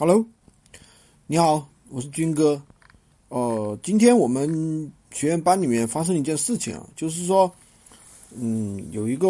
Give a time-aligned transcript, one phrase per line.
[0.00, 0.24] Hello，
[1.26, 2.62] 你好，我是军哥。
[3.28, 7.52] 呃，今天我们学员班里面发生一件事情啊，就是说，
[8.34, 9.28] 嗯，有一个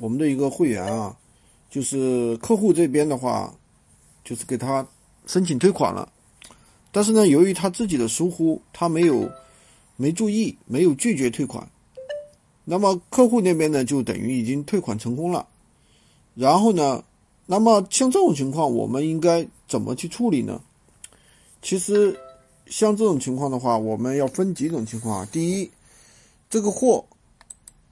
[0.00, 1.14] 我们的一个会员啊，
[1.68, 3.54] 就是客户这边的话，
[4.24, 4.88] 就是给他
[5.26, 6.10] 申请退款了，
[6.90, 9.30] 但是呢，由于他自己的疏忽，他没有
[9.96, 11.70] 没注意，没有拒绝退款，
[12.64, 15.46] 那么客户那边呢，就等于已经退款成功了。
[16.34, 17.04] 然后呢，
[17.46, 20.60] 那么像这种情况，我们应该怎么去处理呢？
[21.60, 22.18] 其实。
[22.68, 25.28] 像这种情况的话，我们要分几种情况啊。
[25.30, 25.70] 第一，
[26.48, 27.04] 这个货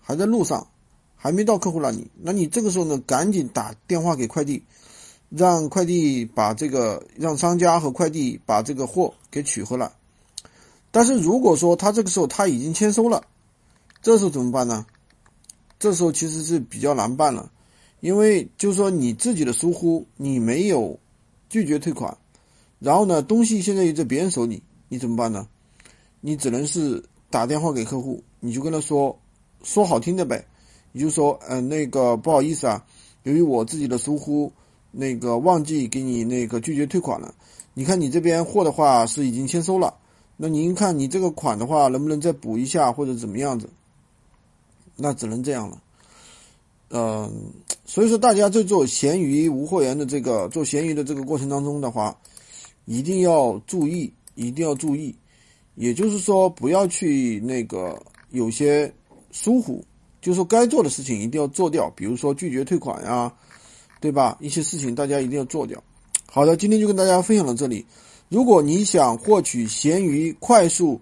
[0.01, 0.69] 还在路上，
[1.17, 4.63] 还没到客户那里，那你这个时候呢，赶紧打电话给快递，
[5.29, 9.93] 让快递把这个让商家和快递把这个货给取回来。
[10.91, 13.23] 但是如果说他这个时候他已经签收了，
[14.01, 14.87] 这时候怎么办呢？
[15.79, 17.51] 这时候其实是比较难办了，
[18.01, 20.99] 因为就是说你自己的疏忽，你没有
[21.49, 22.17] 拒绝退款，
[22.79, 24.63] 然后呢，东西现在又在别人手里。
[24.89, 25.47] 你怎么办呢？
[26.21, 29.17] 你只能是打电话给客户，你就跟他说，
[29.63, 30.45] 说好听的呗，
[30.91, 32.85] 你就说，嗯，那个不好意思啊，
[33.23, 34.53] 由于我自己的疏忽，
[34.91, 37.33] 那个忘记给你那个拒绝退款了。
[37.73, 39.95] 你看你这边货的话是已经签收了，
[40.37, 43.71] 那您看你这个款的话能不能再补一下或者怎么样子？
[44.97, 45.81] 那只能这样了。
[46.91, 47.53] 嗯，
[47.85, 52.17] 所以说大家在做闲鱼无货源的这个做闲鱼的这个过程当中的话，
[52.85, 54.13] 一定要注意。
[54.37, 55.15] 一定要注意，
[55.75, 58.91] 也就是说，不要去那个有些
[59.33, 59.85] 疏忽，
[60.23, 63.31] 就是说该做的事情一定要做掉，比如说拒绝退款呀，
[64.01, 64.39] 对吧？
[64.41, 65.83] 一些事情大家一定要做掉。
[66.27, 67.85] 好的，今天就跟大家分享到这里。
[68.31, 70.99] 如果你想获取闲鱼快速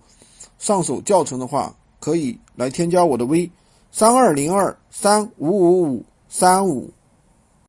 [0.58, 3.48] 上手教程的话，可以来添加我的微
[3.90, 6.90] 三二零二三五五五三五。